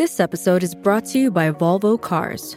This 0.00 0.16
episode 0.18 0.62
is 0.62 0.74
brought 0.74 1.04
to 1.08 1.18
you 1.18 1.30
by 1.30 1.50
Volvo 1.50 2.00
Cars. 2.00 2.56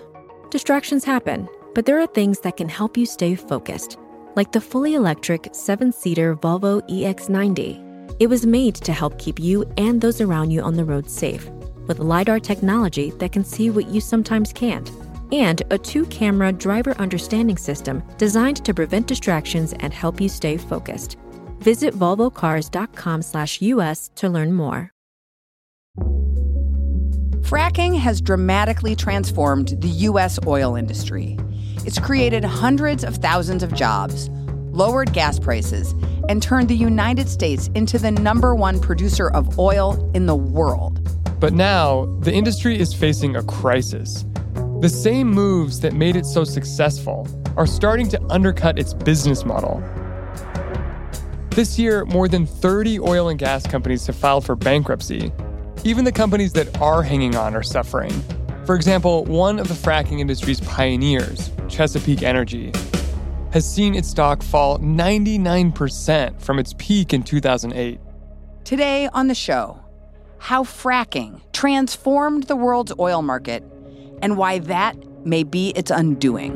Distractions 0.50 1.04
happen, 1.04 1.50
but 1.76 1.86
there 1.86 2.00
are 2.00 2.08
things 2.08 2.40
that 2.40 2.56
can 2.56 2.70
help 2.70 2.96
you 2.96 3.06
stay 3.06 3.36
focused, 3.36 3.98
like 4.38 4.54
the 4.54 4.62
fully 4.62 4.94
electric 4.94 5.50
seven 5.52 5.92
seater 5.92 6.38
Volvo 6.38 6.82
EX90. 6.90 8.16
It 8.22 8.28
was 8.28 8.46
made 8.46 8.76
to 8.76 8.94
help 8.94 9.20
keep 9.20 9.42
you 9.42 9.66
and 9.76 10.00
those 10.00 10.22
around 10.22 10.52
you 10.52 10.62
on 10.62 10.76
the 10.76 10.86
road 10.86 11.10
safe, 11.10 11.50
with 11.86 12.00
LiDAR 12.00 12.40
technology 12.40 13.10
that 13.20 13.34
can 13.34 13.44
see 13.44 13.70
what 13.70 13.90
you 13.90 14.00
sometimes 14.00 14.54
can't, 14.54 14.90
and 15.34 15.64
a 15.70 15.78
two 15.78 16.06
camera 16.06 16.54
driver 16.54 16.96
understanding 16.98 17.58
system 17.58 18.02
designed 18.18 18.64
to 18.64 18.74
prevent 18.74 19.06
distractions 19.06 19.74
and 19.82 19.94
help 19.94 20.22
you 20.22 20.30
stay 20.30 20.56
focused. 20.56 21.18
Visit 21.60 21.94
volvocars.com/us 21.94 24.12
to 24.16 24.30
learn 24.30 24.54
more. 24.54 24.94
Fracking 27.54 27.96
has 28.00 28.20
dramatically 28.20 28.96
transformed 28.96 29.80
the 29.80 29.88
U.S. 29.88 30.40
oil 30.48 30.76
industry. 30.76 31.38
It's 31.86 32.00
created 32.00 32.44
hundreds 32.44 33.04
of 33.04 33.18
thousands 33.18 33.62
of 33.62 33.76
jobs, 33.76 34.28
lowered 34.72 35.14
gas 35.14 35.38
prices, 35.38 35.94
and 36.28 36.42
turned 36.42 36.68
the 36.68 36.76
United 36.76 37.30
States 37.30 37.70
into 37.76 38.00
the 38.00 38.10
number 38.10 38.56
one 38.56 38.80
producer 38.80 39.30
of 39.30 39.60
oil 39.60 40.10
in 40.16 40.26
the 40.26 40.36
world. 40.36 41.08
But 41.40 41.54
now, 41.54 42.06
the 42.22 42.34
industry 42.34 42.80
is 42.80 42.92
facing 42.92 43.36
a 43.36 43.44
crisis. 43.44 44.26
The 44.82 44.90
same 44.90 45.28
moves 45.28 45.80
that 45.82 45.94
made 45.94 46.16
it 46.16 46.26
so 46.26 46.44
successful 46.46 47.28
are 47.56 47.68
starting 47.68 48.10
to 48.10 48.24
undercut 48.32 48.80
its 48.80 48.96
business 48.96 49.46
model. 49.46 49.80
This 51.52 51.78
year, 51.78 52.04
more 52.06 52.28
than 52.28 52.48
30 52.48 53.00
oil 53.02 53.30
and 53.30 53.38
gas 53.38 53.68
companies 53.68 54.08
have 54.08 54.16
filed 54.16 54.44
for 54.44 54.56
bankruptcy, 54.56 55.32
even 55.86 56.06
the 56.06 56.12
companies 56.14 56.54
that 56.54 56.80
are 56.80 57.04
hanging 57.04 57.36
on 57.36 57.54
are 57.54 57.64
suffering. 57.64 58.14
For 58.66 58.74
example, 58.74 59.26
one 59.26 59.60
of 59.60 59.68
the 59.68 59.74
fracking 59.74 60.22
industry's 60.22 60.62
pioneers, 60.62 61.52
Chesapeake 61.68 62.24
Energy, 62.24 62.72
has 63.52 63.70
seen 63.70 63.94
its 63.94 64.08
stock 64.08 64.42
fall 64.42 64.80
99% 64.80 66.42
from 66.42 66.58
its 66.58 66.74
peak 66.78 67.14
in 67.14 67.22
2008. 67.22 68.00
Today 68.64 69.10
on 69.12 69.28
the 69.28 69.36
show, 69.36 69.78
how 70.38 70.64
fracking 70.64 71.42
transformed 71.52 72.44
the 72.44 72.56
world's 72.56 72.94
oil 72.98 73.22
market 73.22 73.62
and 74.22 74.38
why 74.38 74.60
that 74.60 74.96
may 75.26 75.44
be 75.44 75.72
its 75.72 75.92
undoing. 75.92 76.54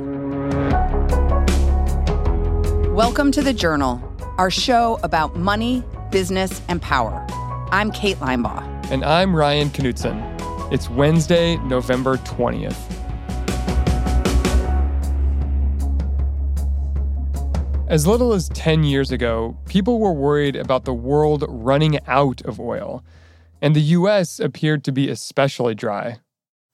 Welcome 2.96 3.34
to 3.34 3.42
The 3.42 3.54
Journal, 3.54 4.02
our 4.38 4.50
show 4.50 5.00
about 5.04 5.36
money, 5.36 5.84
business, 6.12 6.62
and 6.70 6.82
power. 6.82 7.28
I'm 7.74 7.92
Kate 7.92 8.16
Linebaugh. 8.18 8.77
And 8.90 9.04
I'm 9.04 9.36
Ryan 9.36 9.70
Knutson. 9.70 10.72
It's 10.72 10.90
Wednesday, 10.90 11.58
November 11.58 12.16
20th. 12.16 12.74
As 17.90 18.08
little 18.08 18.32
as 18.32 18.48
10 18.50 18.86
years 18.86 19.12
ago, 19.12 19.58
people 19.66 20.00
were 20.00 20.14
worried 20.14 20.56
about 20.56 20.86
the 20.86 20.94
world 20.94 21.44
running 21.50 22.00
out 22.08 22.40
of 22.46 22.62
oil, 22.62 23.04
and 23.62 23.76
the 23.76 23.82
US 23.82 24.40
appeared 24.40 24.86
to 24.86 24.94
be 24.94 25.10
especially 25.10 25.76
dry. 25.76 26.20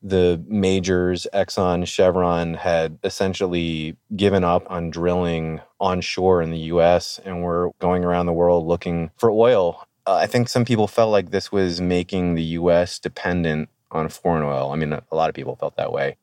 The 0.03 0.39
majors, 0.47 1.25
Exxon, 1.33 1.87
Chevron, 1.87 2.53
had 2.53 2.99
essentially 3.03 3.97
given 4.15 4.43
up 4.43 4.69
on 4.69 4.91
drilling 4.91 5.61
onshore 5.79 6.43
in 6.43 6.51
the 6.51 6.59
US 6.59 7.19
and 7.25 7.41
were 7.41 7.71
going 7.79 8.03
around 8.03 8.27
the 8.27 8.33
world 8.33 8.67
looking 8.67 9.09
for 9.17 9.31
oil 9.31 9.87
uh, 10.05 10.15
I 10.15 10.27
think 10.27 10.49
some 10.49 10.65
people 10.65 10.87
felt 10.87 11.11
like 11.11 11.31
this 11.31 11.51
was 11.51 11.79
making 11.79 12.35
the 12.35 12.43
U.S. 12.43 12.99
dependent 12.99 13.69
on 13.91 14.09
foreign 14.09 14.43
oil. 14.43 14.71
I 14.71 14.75
mean, 14.75 14.93
a 14.93 15.15
lot 15.15 15.29
of 15.29 15.35
people 15.35 15.55
felt 15.55 15.77
that 15.77 15.91
way. 15.91 16.17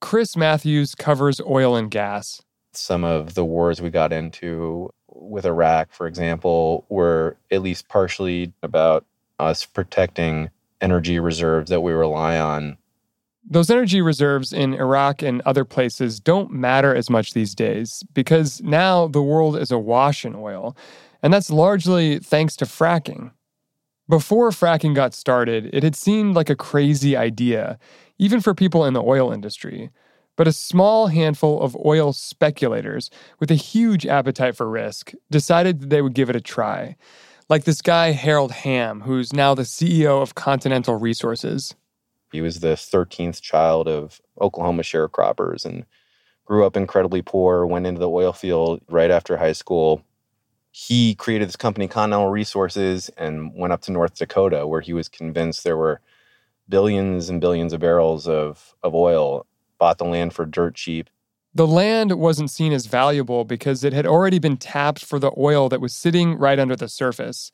Chris 0.00 0.36
Matthews 0.36 0.94
covers 0.94 1.40
oil 1.40 1.76
and 1.76 1.90
gas. 1.90 2.42
Some 2.72 3.04
of 3.04 3.34
the 3.34 3.44
wars 3.44 3.80
we 3.80 3.90
got 3.90 4.12
into 4.12 4.92
with 5.08 5.46
Iraq, 5.46 5.92
for 5.92 6.06
example, 6.06 6.84
were 6.88 7.36
at 7.50 7.62
least 7.62 7.88
partially 7.88 8.52
about 8.62 9.04
us 9.38 9.64
protecting 9.64 10.50
energy 10.80 11.18
reserves 11.18 11.70
that 11.70 11.80
we 11.80 11.92
rely 11.92 12.38
on. 12.38 12.76
Those 13.48 13.70
energy 13.70 14.02
reserves 14.02 14.52
in 14.52 14.74
Iraq 14.74 15.22
and 15.22 15.40
other 15.42 15.64
places 15.64 16.18
don't 16.18 16.50
matter 16.50 16.94
as 16.94 17.08
much 17.08 17.32
these 17.32 17.54
days 17.54 18.02
because 18.12 18.60
now 18.62 19.06
the 19.06 19.22
world 19.22 19.56
is 19.56 19.70
awash 19.70 20.24
in 20.24 20.34
oil. 20.34 20.76
And 21.26 21.34
that's 21.34 21.50
largely 21.50 22.20
thanks 22.20 22.54
to 22.54 22.66
fracking. 22.66 23.32
Before 24.08 24.50
fracking 24.50 24.94
got 24.94 25.12
started, 25.12 25.68
it 25.72 25.82
had 25.82 25.96
seemed 25.96 26.36
like 26.36 26.48
a 26.48 26.54
crazy 26.54 27.16
idea, 27.16 27.80
even 28.16 28.40
for 28.40 28.54
people 28.54 28.84
in 28.84 28.94
the 28.94 29.02
oil 29.02 29.32
industry. 29.32 29.90
But 30.36 30.46
a 30.46 30.52
small 30.52 31.08
handful 31.08 31.60
of 31.60 31.76
oil 31.84 32.12
speculators 32.12 33.10
with 33.40 33.50
a 33.50 33.56
huge 33.56 34.06
appetite 34.06 34.54
for 34.54 34.70
risk 34.70 35.14
decided 35.28 35.80
that 35.80 35.90
they 35.90 36.00
would 36.00 36.14
give 36.14 36.30
it 36.30 36.36
a 36.36 36.40
try. 36.40 36.94
Like 37.48 37.64
this 37.64 37.82
guy, 37.82 38.12
Harold 38.12 38.52
Hamm, 38.52 39.00
who's 39.00 39.32
now 39.32 39.52
the 39.52 39.62
CEO 39.62 40.22
of 40.22 40.36
Continental 40.36 40.94
Resources. 40.94 41.74
He 42.30 42.40
was 42.40 42.60
the 42.60 42.76
13th 42.76 43.40
child 43.40 43.88
of 43.88 44.20
Oklahoma 44.40 44.84
sharecroppers 44.84 45.64
and 45.64 45.86
grew 46.44 46.64
up 46.64 46.76
incredibly 46.76 47.22
poor, 47.22 47.66
went 47.66 47.84
into 47.84 47.98
the 47.98 48.08
oil 48.08 48.32
field 48.32 48.80
right 48.88 49.10
after 49.10 49.36
high 49.36 49.50
school, 49.50 50.04
he 50.78 51.14
created 51.14 51.48
this 51.48 51.56
company, 51.56 51.88
Continental 51.88 52.28
Resources, 52.28 53.08
and 53.16 53.54
went 53.54 53.72
up 53.72 53.80
to 53.80 53.90
North 53.90 54.14
Dakota, 54.14 54.66
where 54.66 54.82
he 54.82 54.92
was 54.92 55.08
convinced 55.08 55.64
there 55.64 55.78
were 55.78 56.02
billions 56.68 57.30
and 57.30 57.40
billions 57.40 57.72
of 57.72 57.80
barrels 57.80 58.28
of, 58.28 58.74
of 58.82 58.94
oil, 58.94 59.46
bought 59.78 59.96
the 59.96 60.04
land 60.04 60.34
for 60.34 60.44
dirt 60.44 60.74
cheap. 60.74 61.08
The 61.54 61.66
land 61.66 62.18
wasn't 62.18 62.50
seen 62.50 62.74
as 62.74 62.84
valuable 62.84 63.46
because 63.46 63.84
it 63.84 63.94
had 63.94 64.06
already 64.06 64.38
been 64.38 64.58
tapped 64.58 65.02
for 65.02 65.18
the 65.18 65.32
oil 65.38 65.70
that 65.70 65.80
was 65.80 65.94
sitting 65.94 66.34
right 66.34 66.58
under 66.58 66.76
the 66.76 66.90
surface. 66.90 67.50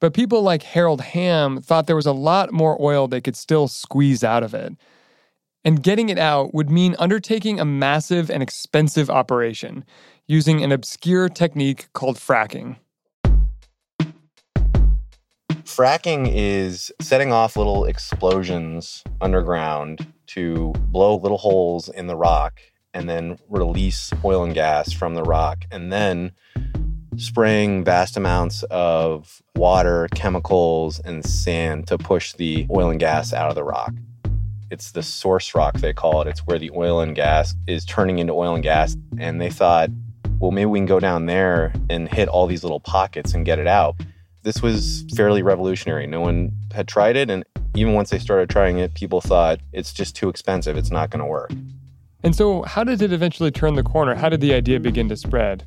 But 0.00 0.14
people 0.14 0.40
like 0.40 0.62
Harold 0.62 1.02
Hamm 1.02 1.60
thought 1.60 1.86
there 1.86 1.94
was 1.94 2.06
a 2.06 2.12
lot 2.12 2.52
more 2.52 2.80
oil 2.80 3.06
they 3.06 3.20
could 3.20 3.36
still 3.36 3.68
squeeze 3.68 4.24
out 4.24 4.42
of 4.42 4.54
it. 4.54 4.72
And 5.62 5.82
getting 5.82 6.08
it 6.08 6.18
out 6.18 6.54
would 6.54 6.70
mean 6.70 6.96
undertaking 6.98 7.60
a 7.60 7.66
massive 7.66 8.30
and 8.30 8.42
expensive 8.42 9.10
operation 9.10 9.84
using 10.32 10.64
an 10.64 10.72
obscure 10.72 11.28
technique 11.28 11.92
called 11.92 12.16
fracking. 12.16 12.76
Fracking 15.64 16.26
is 16.32 16.90
setting 17.02 17.30
off 17.30 17.54
little 17.54 17.84
explosions 17.84 19.04
underground 19.20 20.06
to 20.26 20.72
blow 20.88 21.16
little 21.16 21.36
holes 21.36 21.90
in 21.90 22.06
the 22.06 22.16
rock 22.16 22.60
and 22.94 23.10
then 23.10 23.38
release 23.50 24.10
oil 24.24 24.42
and 24.42 24.54
gas 24.54 24.90
from 24.90 25.14
the 25.14 25.22
rock, 25.22 25.64
and 25.70 25.92
then 25.92 26.32
spraying 27.16 27.84
vast 27.84 28.16
amounts 28.16 28.62
of 28.70 29.42
water, 29.54 30.08
chemicals, 30.14 30.98
and 31.00 31.24
sand 31.26 31.86
to 31.86 31.98
push 31.98 32.32
the 32.32 32.66
oil 32.70 32.88
and 32.88 33.00
gas 33.00 33.34
out 33.34 33.50
of 33.50 33.54
the 33.54 33.64
rock. 33.64 33.92
It's 34.70 34.92
the 34.92 35.02
source 35.02 35.54
rock, 35.54 35.74
they 35.80 35.92
call 35.92 36.22
it. 36.22 36.28
It's 36.28 36.40
where 36.46 36.58
the 36.58 36.70
oil 36.74 37.00
and 37.00 37.14
gas 37.14 37.54
is 37.66 37.84
turning 37.84 38.18
into 38.18 38.32
oil 38.32 38.54
and 38.54 38.62
gas. 38.62 38.96
And 39.18 39.38
they 39.38 39.50
thought 39.50 39.90
well, 40.42 40.50
maybe 40.50 40.66
we 40.66 40.80
can 40.80 40.86
go 40.86 40.98
down 40.98 41.26
there 41.26 41.72
and 41.88 42.08
hit 42.08 42.28
all 42.28 42.48
these 42.48 42.64
little 42.64 42.80
pockets 42.80 43.32
and 43.32 43.46
get 43.46 43.60
it 43.60 43.68
out. 43.68 43.94
This 44.42 44.60
was 44.60 45.04
fairly 45.14 45.40
revolutionary. 45.40 46.04
No 46.08 46.20
one 46.20 46.50
had 46.72 46.88
tried 46.88 47.16
it. 47.16 47.30
And 47.30 47.44
even 47.76 47.94
once 47.94 48.10
they 48.10 48.18
started 48.18 48.50
trying 48.50 48.78
it, 48.78 48.92
people 48.94 49.20
thought 49.20 49.60
it's 49.72 49.92
just 49.92 50.16
too 50.16 50.28
expensive. 50.28 50.76
It's 50.76 50.90
not 50.90 51.10
going 51.10 51.20
to 51.20 51.26
work. 51.26 51.52
And 52.24 52.34
so, 52.34 52.62
how 52.62 52.82
did 52.82 53.02
it 53.02 53.12
eventually 53.12 53.52
turn 53.52 53.76
the 53.76 53.84
corner? 53.84 54.16
How 54.16 54.28
did 54.28 54.40
the 54.40 54.52
idea 54.52 54.80
begin 54.80 55.08
to 55.10 55.16
spread? 55.16 55.64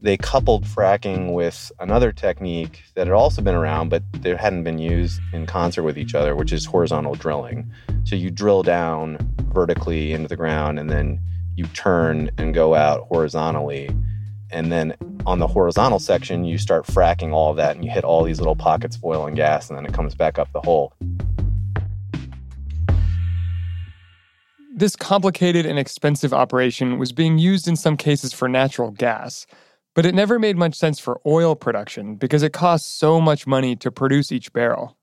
They 0.00 0.16
coupled 0.16 0.66
fracking 0.66 1.32
with 1.32 1.72
another 1.80 2.12
technique 2.12 2.84
that 2.94 3.08
had 3.08 3.14
also 3.14 3.42
been 3.42 3.56
around, 3.56 3.88
but 3.88 4.04
they 4.12 4.36
hadn't 4.36 4.62
been 4.62 4.78
used 4.78 5.20
in 5.32 5.46
concert 5.46 5.82
with 5.82 5.98
each 5.98 6.14
other, 6.14 6.36
which 6.36 6.52
is 6.52 6.64
horizontal 6.64 7.16
drilling. 7.16 7.72
So 8.04 8.14
you 8.14 8.30
drill 8.30 8.62
down 8.62 9.18
vertically 9.52 10.12
into 10.12 10.28
the 10.28 10.36
ground 10.36 10.78
and 10.78 10.88
then 10.88 11.20
you 11.56 11.66
turn 11.68 12.30
and 12.38 12.54
go 12.54 12.74
out 12.74 13.06
horizontally. 13.08 13.90
And 14.50 14.70
then 14.70 14.94
on 15.24 15.38
the 15.38 15.46
horizontal 15.46 15.98
section, 15.98 16.44
you 16.44 16.58
start 16.58 16.86
fracking 16.86 17.32
all 17.32 17.50
of 17.50 17.56
that 17.56 17.74
and 17.74 17.84
you 17.84 17.90
hit 17.90 18.04
all 18.04 18.22
these 18.22 18.38
little 18.38 18.54
pockets 18.54 18.96
of 18.96 19.04
oil 19.04 19.26
and 19.26 19.34
gas, 19.34 19.68
and 19.68 19.76
then 19.76 19.86
it 19.86 19.92
comes 19.92 20.14
back 20.14 20.38
up 20.38 20.52
the 20.52 20.60
hole. 20.60 20.92
This 24.78 24.94
complicated 24.94 25.64
and 25.64 25.78
expensive 25.78 26.34
operation 26.34 26.98
was 26.98 27.10
being 27.10 27.38
used 27.38 27.66
in 27.66 27.76
some 27.76 27.96
cases 27.96 28.34
for 28.34 28.46
natural 28.46 28.90
gas, 28.90 29.46
but 29.94 30.04
it 30.04 30.14
never 30.14 30.38
made 30.38 30.58
much 30.58 30.74
sense 30.74 30.98
for 30.98 31.22
oil 31.24 31.56
production 31.56 32.16
because 32.16 32.42
it 32.42 32.52
costs 32.52 32.92
so 32.92 33.18
much 33.18 33.46
money 33.46 33.74
to 33.76 33.90
produce 33.90 34.30
each 34.30 34.52
barrel. 34.52 34.98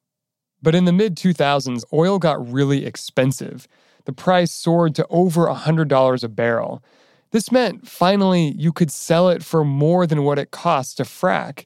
But 0.61 0.75
in 0.75 0.85
the 0.85 0.93
mid 0.93 1.17
2000s, 1.17 1.83
oil 1.91 2.19
got 2.19 2.47
really 2.47 2.85
expensive, 2.85 3.67
the 4.05 4.13
price 4.13 4.51
soared 4.51 4.95
to 4.95 5.07
over 5.09 5.47
$100 5.47 6.23
a 6.23 6.27
barrel. 6.27 6.83
This 7.31 7.51
meant 7.51 7.87
finally 7.87 8.53
you 8.57 8.71
could 8.71 8.91
sell 8.91 9.29
it 9.29 9.43
for 9.43 9.63
more 9.65 10.05
than 10.05 10.23
what 10.23 10.39
it 10.39 10.51
cost 10.51 10.97
to 10.97 11.03
frack. 11.03 11.65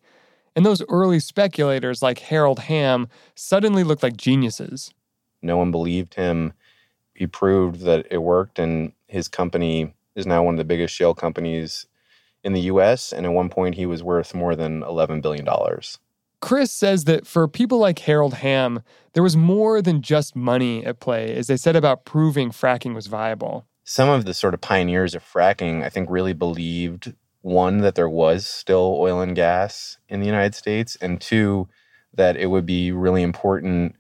And 0.56 0.66
those 0.66 0.81
early 0.89 1.19
speculators 1.19 2.01
like 2.01 2.19
Harold 2.19 2.60
Hamm 2.60 3.10
suddenly 3.36 3.84
looked 3.84 4.01
like 4.01 4.18
geniuses. 4.18 4.94
No 5.42 5.57
one 5.57 5.72
believed 5.72 6.16
him. 6.16 6.54
He 7.13 7.28
proved 7.28 7.81
that 7.81 8.07
it 8.10 8.19
worked, 8.19 8.60
and 8.60 8.92
his 9.07 9.28
company 9.28 9.94
is 10.16 10.25
now 10.25 10.44
one 10.44 10.56
of 10.56 10.57
the 10.57 10.66
biggest 10.66 10.95
shale 10.95 11.13
companies 11.13 11.86
in 12.44 12.54
the 12.54 12.62
US. 12.62 13.12
And 13.12 13.25
at 13.25 13.34
one 13.34 13.50
point, 13.50 13.75
he 13.75 13.86
was 13.86 14.04
worth 14.04 14.34
more 14.34 14.56
than 14.56 14.81
$11 14.81 15.22
billion. 15.22 15.45
Chris 16.39 16.72
says 16.72 17.06
that 17.06 17.25
for 17.25 17.48
people 17.48 17.80
like 17.80 18.00
Harold 18.00 18.36
Hamm, 18.36 18.84
there 19.13 19.24
was 19.24 19.36
more 19.36 19.81
than 19.81 20.01
just 20.01 20.36
money 20.36 20.86
at 20.86 21.00
play, 21.00 21.36
as 21.36 21.48
they 21.48 21.57
said 21.57 21.75
about 21.75 22.06
proving 22.06 22.51
fracking 22.51 22.94
was 22.94 23.07
viable. 23.07 23.66
Some 23.84 24.10
of 24.10 24.25
the 24.25 24.34
sort 24.34 24.54
of 24.54 24.62
pioneers 24.62 25.16
of 25.16 25.24
fracking, 25.24 25.84
I 25.84 25.89
think, 25.89 26.10
really 26.10 26.34
believed 26.34 27.13
one, 27.42 27.80
that 27.80 27.95
there 27.95 28.10
was 28.10 28.45
still 28.45 28.98
oil 29.00 29.22
and 29.22 29.36
gas 29.36 29.98
in 30.10 30.19
the 30.19 30.25
United 30.25 30.54
States, 30.54 30.98
and 31.01 31.19
two, 31.19 31.68
that 32.13 32.36
it 32.36 32.48
would 32.48 32.66
be 32.66 32.92
really 32.92 33.24
important 33.24 33.95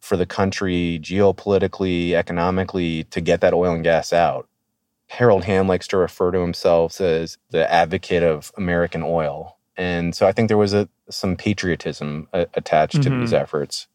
for 0.00 0.16
the 0.16 0.26
country 0.26 0.98
geopolitically, 1.02 2.12
economically, 2.12 3.04
to 3.04 3.20
get 3.20 3.40
that 3.40 3.52
oil 3.52 3.74
and 3.74 3.84
gas 3.84 4.12
out. 4.12 4.48
Harold 5.08 5.44
Hamm 5.44 5.68
likes 5.68 5.86
to 5.88 5.96
refer 5.96 6.30
to 6.30 6.40
himself 6.40 7.00
as 7.00 7.38
the 7.50 7.70
advocate 7.70 8.22
of 8.22 8.52
American 8.56 9.02
oil. 9.02 9.57
And 9.78 10.12
so 10.14 10.26
I 10.26 10.32
think 10.32 10.48
there 10.48 10.58
was 10.58 10.74
a, 10.74 10.88
some 11.08 11.36
patriotism 11.36 12.28
a, 12.32 12.46
attached 12.54 12.96
mm-hmm. 12.96 13.14
to 13.14 13.20
these 13.20 13.30
mm-hmm. 13.30 13.42
efforts. 13.42 13.86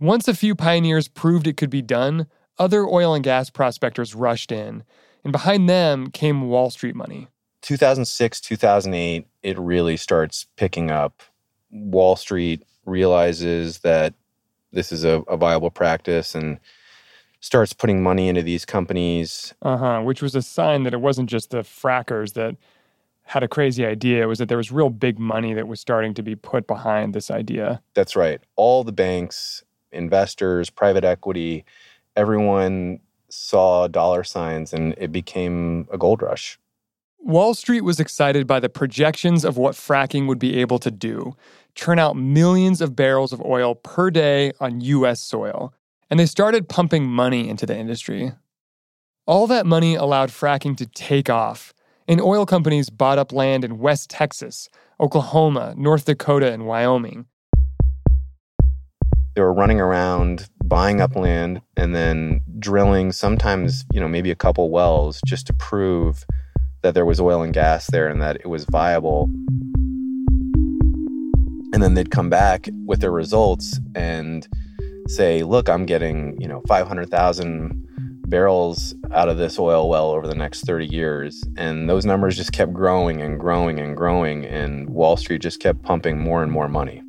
Once 0.00 0.28
a 0.28 0.34
few 0.34 0.54
pioneers 0.54 1.08
proved 1.08 1.46
it 1.46 1.56
could 1.56 1.70
be 1.70 1.82
done, 1.82 2.28
other 2.58 2.86
oil 2.86 3.14
and 3.14 3.24
gas 3.24 3.50
prospectors 3.50 4.14
rushed 4.14 4.52
in, 4.52 4.84
and 5.24 5.32
behind 5.32 5.68
them 5.68 6.08
came 6.10 6.48
Wall 6.48 6.70
Street 6.70 6.94
money. 6.94 7.28
2006, 7.62 8.40
2008, 8.42 9.26
it 9.42 9.58
really 9.58 9.96
starts 9.96 10.46
picking 10.56 10.90
up. 10.90 11.22
Wall 11.70 12.14
Street 12.14 12.62
realizes 12.86 13.78
that 13.78 14.14
this 14.72 14.92
is 14.92 15.04
a, 15.04 15.20
a 15.22 15.36
viable 15.36 15.70
practice 15.70 16.34
and 16.34 16.60
starts 17.40 17.72
putting 17.72 18.02
money 18.02 18.28
into 18.28 18.42
these 18.42 18.64
companies. 18.64 19.54
Uh 19.62 19.76
huh. 19.76 20.02
Which 20.02 20.22
was 20.22 20.34
a 20.34 20.42
sign 20.42 20.84
that 20.84 20.94
it 20.94 21.00
wasn't 21.00 21.28
just 21.28 21.50
the 21.50 21.62
frackers 21.62 22.34
that 22.34 22.56
had 23.24 23.42
a 23.42 23.48
crazy 23.48 23.84
idea. 23.84 24.28
Was 24.28 24.38
that 24.38 24.48
there 24.48 24.58
was 24.58 24.70
real 24.70 24.90
big 24.90 25.18
money 25.18 25.54
that 25.54 25.66
was 25.66 25.80
starting 25.80 26.14
to 26.14 26.22
be 26.22 26.34
put 26.34 26.66
behind 26.66 27.14
this 27.14 27.30
idea. 27.30 27.82
That's 27.94 28.16
right. 28.16 28.40
All 28.56 28.84
the 28.84 28.92
banks, 28.92 29.64
investors, 29.92 30.70
private 30.70 31.04
equity, 31.04 31.64
everyone 32.16 33.00
saw 33.28 33.88
dollar 33.88 34.22
signs 34.22 34.72
and 34.72 34.94
it 34.98 35.10
became 35.10 35.88
a 35.90 35.98
gold 35.98 36.22
rush. 36.22 36.58
Wall 37.18 37.54
Street 37.54 37.80
was 37.80 37.98
excited 37.98 38.46
by 38.46 38.60
the 38.60 38.68
projections 38.68 39.44
of 39.44 39.56
what 39.56 39.74
fracking 39.74 40.26
would 40.26 40.38
be 40.38 40.60
able 40.60 40.78
to 40.78 40.90
do 40.90 41.34
turn 41.74 41.98
out 41.98 42.16
millions 42.16 42.80
of 42.80 42.96
barrels 42.96 43.32
of 43.32 43.40
oil 43.42 43.74
per 43.74 44.10
day 44.10 44.52
on 44.60 44.80
U.S. 44.80 45.20
soil, 45.20 45.74
and 46.08 46.18
they 46.20 46.26
started 46.26 46.68
pumping 46.68 47.06
money 47.06 47.48
into 47.48 47.66
the 47.66 47.76
industry. 47.76 48.32
All 49.26 49.46
that 49.46 49.66
money 49.66 49.94
allowed 49.94 50.30
fracking 50.30 50.76
to 50.76 50.86
take 50.86 51.28
off, 51.28 51.74
and 52.06 52.20
oil 52.20 52.46
companies 52.46 52.90
bought 52.90 53.18
up 53.18 53.32
land 53.32 53.64
in 53.64 53.78
West 53.78 54.10
Texas, 54.10 54.68
Oklahoma, 55.00 55.74
North 55.76 56.04
Dakota, 56.04 56.52
and 56.52 56.66
Wyoming. 56.66 57.26
They 59.34 59.40
were 59.40 59.52
running 59.52 59.80
around 59.80 60.48
buying 60.64 61.00
up 61.00 61.16
land 61.16 61.60
and 61.76 61.94
then 61.94 62.40
drilling 62.58 63.10
sometimes, 63.10 63.84
you 63.92 64.00
know, 64.00 64.08
maybe 64.08 64.30
a 64.30 64.36
couple 64.36 64.70
wells 64.70 65.20
just 65.26 65.46
to 65.48 65.54
prove 65.54 66.24
that 66.82 66.94
there 66.94 67.04
was 67.04 67.20
oil 67.20 67.42
and 67.42 67.52
gas 67.52 67.90
there 67.90 68.08
and 68.08 68.22
that 68.22 68.36
it 68.36 68.46
was 68.46 68.64
viable. 68.70 69.28
And 71.72 71.82
then 71.82 71.94
they'd 71.94 72.12
come 72.12 72.30
back 72.30 72.68
with 72.86 73.00
their 73.00 73.10
results 73.10 73.80
and 73.96 74.46
say, 75.08 75.42
"Look, 75.42 75.68
I'm 75.68 75.86
getting, 75.86 76.40
you 76.40 76.46
know, 76.46 76.62
500,000 76.68 77.88
barrels 78.34 78.94
out 79.12 79.28
of 79.28 79.36
this 79.38 79.58
oil 79.58 79.88
well 79.88 80.10
over 80.10 80.26
the 80.26 80.34
next 80.44 80.62
30 80.62 80.86
years." 80.86 81.32
And 81.56 81.88
those 81.88 82.04
numbers 82.04 82.36
just 82.36 82.52
kept 82.52 82.72
growing 82.72 83.22
and 83.22 83.38
growing 83.38 83.78
and 83.78 83.96
growing 83.96 84.44
and 84.44 84.90
Wall 84.90 85.16
Street 85.16 85.42
just 85.42 85.60
kept 85.60 85.82
pumping 85.82 86.18
more 86.18 86.42
and 86.42 86.50
more 86.50 86.68
money. 86.68 87.02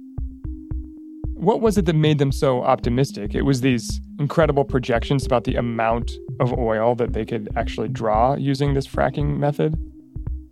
What 1.45 1.62
was 1.62 1.77
it 1.77 1.86
that 1.88 1.95
made 1.95 2.18
them 2.18 2.31
so 2.31 2.63
optimistic? 2.63 3.36
It 3.36 3.42
was 3.42 3.62
these 3.62 4.00
incredible 4.19 4.63
projections 4.63 5.25
about 5.25 5.44
the 5.44 5.56
amount 5.56 6.12
of 6.39 6.54
oil 6.54 6.95
that 6.95 7.13
they 7.13 7.25
could 7.25 7.50
actually 7.56 7.89
draw 7.89 8.36
using 8.36 8.74
this 8.74 8.88
fracking 8.88 9.38
method. 9.38 9.77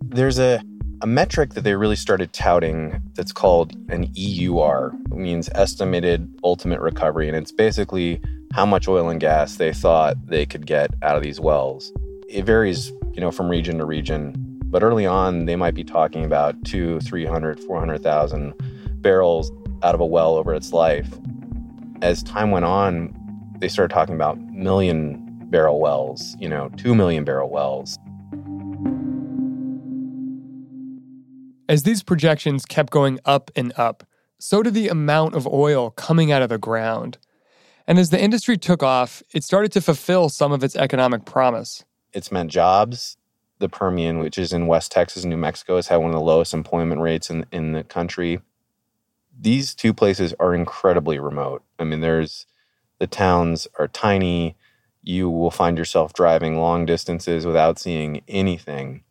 There's 0.02 0.40
a, 0.40 0.62
a 1.02 1.08
metric 1.08 1.54
that 1.54 1.64
they 1.64 1.76
really 1.76 1.96
started 1.96 2.34
touting 2.34 3.02
that's 3.16 3.32
called 3.32 3.76
an 3.90 4.10
EUR, 4.14 4.94
it 5.12 5.18
means 5.18 5.50
estimated 5.56 6.30
ultimate 6.44 6.82
recovery. 6.82 7.28
And 7.28 7.38
it's 7.38 7.52
basically 7.52 8.22
how 8.54 8.68
much 8.68 8.88
oil 8.88 9.10
and 9.10 9.20
gas 9.20 9.56
they 9.56 9.74
thought 9.74 10.16
they 10.28 10.46
could 10.46 10.68
get 10.68 10.92
out 11.02 11.18
of 11.18 11.24
these 11.24 11.40
wells. 11.40 11.92
It 12.30 12.46
varies, 12.46 12.92
you 13.14 13.20
know, 13.20 13.32
from 13.32 13.50
region 13.50 13.80
to 13.80 13.86
region. 13.86 14.36
But 14.66 14.84
early 14.84 15.08
on, 15.08 15.46
they 15.46 15.56
might 15.56 15.74
be 15.74 15.84
talking 15.84 16.24
about 16.24 16.64
two, 16.64 17.00
300, 17.00 17.60
400,000 17.62 18.54
barrels 19.02 19.52
out 19.82 19.96
of 19.96 20.02
a 20.02 20.06
well 20.06 20.36
over 20.36 20.54
its 20.54 20.72
life. 20.72 21.10
As 22.04 22.22
time 22.22 22.52
went 22.52 22.66
on, 22.66 23.16
they 23.58 23.68
started 23.68 23.92
talking 23.92 24.14
about 24.14 24.40
million 24.40 25.20
barrel 25.50 25.80
wells, 25.80 26.36
you 26.40 26.48
know, 26.48 26.70
2 26.78 26.94
million 26.94 27.24
barrel 27.24 27.50
wells. 27.50 27.98
As 31.68 31.84
these 31.84 32.04
projections 32.04 32.66
kept 32.66 32.92
going 32.92 33.20
up 33.26 33.50
and 33.56 33.74
up, 33.78 34.04
so 34.38 34.62
did 34.62 34.76
the 34.76 34.90
amount 34.90 35.34
of 35.34 35.48
oil 35.48 35.90
coming 35.90 36.32
out 36.32 36.44
of 36.44 36.50
the 36.50 36.60
ground. 36.60 37.18
And 37.88 38.00
as 38.00 38.10
the 38.10 38.22
industry 38.22 38.58
took 38.58 38.82
off, 38.82 39.22
it 39.34 39.44
started 39.44 39.72
to 39.74 39.82
fulfill 39.82 40.30
some 40.30 40.52
of 40.52 40.64
its 40.64 40.76
economic 40.76 41.26
promise. 41.26 41.84
It's 42.14 42.32
meant 42.32 42.52
jobs. 42.52 43.18
The 43.60 43.70
Permian, 43.70 44.20
which 44.20 44.38
is 44.38 44.54
in 44.54 44.68
West 44.68 44.92
Texas 44.92 45.26
New 45.26 45.38
Mexico, 45.38 45.76
has 45.76 45.88
had 45.88 45.98
one 45.98 46.10
of 46.10 46.16
the 46.16 46.22
lowest 46.22 46.54
employment 46.54 47.02
rates 47.02 47.30
in, 47.30 47.46
in 47.52 47.74
the 47.74 47.84
country 47.84 48.40
these 49.40 49.74
two 49.74 49.94
places 49.94 50.34
are 50.40 50.54
incredibly 50.54 51.20
remote. 51.20 51.64
I 51.80 51.84
mean, 51.84 52.02
there's 52.02 52.46
the 53.00 53.08
towns 53.08 53.68
are 53.80 53.88
tiny. 53.88 54.56
You 55.02 55.30
will 55.30 55.52
find 55.52 55.78
yourself 55.78 56.14
driving 56.14 56.60
long 56.60 56.86
distances 56.86 57.46
without 57.46 57.80
seeing 57.80 58.22
anything. 58.28 59.04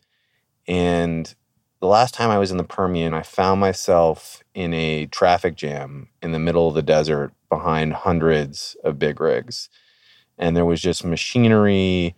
And 0.67 1.35
the 1.83 1.89
last 1.89 2.15
time 2.15 2.31
I 2.31 2.39
was 2.39 2.53
in 2.53 2.59
the 2.59 2.65
Permian, 2.65 3.13
I 3.13 3.23
found 3.23 3.61
myself 3.61 4.45
in 4.55 4.73
a 4.73 5.07
traffic 5.07 5.57
jam 5.57 6.11
in 6.23 6.31
the 6.31 6.39
middle 6.39 6.69
of 6.69 6.75
the 6.75 6.83
desert 6.83 7.33
behind 7.49 7.93
hundreds 7.93 8.77
of 8.85 9.01
big 9.01 9.21
rigs. 9.21 9.69
And 10.39 10.57
there 10.57 10.65
was 10.65 10.81
just 10.81 11.05
machinery, 11.05 12.15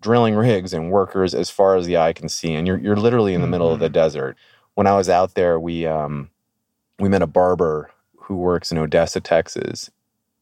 drilling 0.00 0.34
rigs, 0.34 0.72
and 0.72 0.90
workers 0.90 1.34
as 1.34 1.50
far 1.50 1.76
as 1.76 1.84
the 1.84 1.98
eye 1.98 2.14
can 2.14 2.30
see. 2.30 2.54
And 2.54 2.66
you're, 2.66 2.78
you're 2.78 2.96
literally 2.96 3.34
in 3.34 3.42
the 3.42 3.46
middle 3.46 3.66
mm-hmm. 3.66 3.74
of 3.74 3.80
the 3.80 3.88
mm-hmm. 3.88 3.92
desert. 3.92 4.38
When 4.76 4.86
I 4.86 4.96
was 4.96 5.10
out 5.10 5.34
there, 5.34 5.60
we, 5.60 5.84
um, 5.84 6.30
we 6.98 7.10
met 7.10 7.20
a 7.20 7.26
barber 7.26 7.90
who 8.16 8.36
works 8.36 8.72
in 8.72 8.78
Odessa, 8.78 9.20
Texas, 9.20 9.90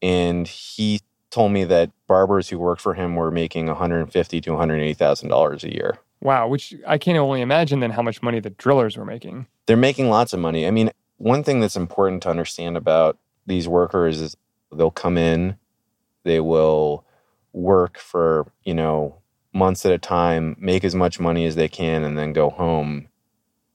and 0.01 0.47
he 0.47 1.01
told 1.29 1.51
me 1.51 1.65
that 1.65 1.91
barbers 2.07 2.47
who 2.47 2.57
worked 2.57 2.81
for 2.81 2.93
him 2.93 3.17
were 3.17 3.31
making 3.31 3.67
150 3.67 4.39
to 4.39 4.49
180 4.51 4.93
thousand 4.93 5.27
dollars 5.27 5.65
a 5.65 5.73
year. 5.73 5.99
Wow, 6.21 6.47
which 6.47 6.75
I 6.87 6.97
can't 6.97 7.17
only 7.17 7.41
imagine 7.41 7.79
then 7.79 7.91
how 7.91 8.03
much 8.03 8.21
money 8.21 8.39
the 8.39 8.51
drillers 8.51 8.95
were 8.95 9.05
making. 9.05 9.47
They're 9.65 9.75
making 9.75 10.09
lots 10.09 10.33
of 10.33 10.39
money. 10.39 10.67
I 10.67 10.71
mean, 10.71 10.91
one 11.17 11.43
thing 11.43 11.59
that's 11.59 11.75
important 11.75 12.23
to 12.23 12.29
understand 12.29 12.77
about 12.77 13.17
these 13.47 13.67
workers 13.67 14.21
is 14.21 14.37
they'll 14.71 14.91
come 14.91 15.17
in, 15.17 15.57
they 16.23 16.39
will 16.39 17.05
work 17.53 17.97
for, 17.97 18.51
you 18.63 18.73
know, 18.73 19.17
months 19.53 19.85
at 19.85 19.91
a 19.91 19.97
time, 19.97 20.55
make 20.59 20.83
as 20.83 20.95
much 20.95 21.19
money 21.19 21.45
as 21.45 21.55
they 21.55 21.67
can, 21.67 22.03
and 22.03 22.17
then 22.17 22.33
go 22.33 22.49
home. 22.49 23.07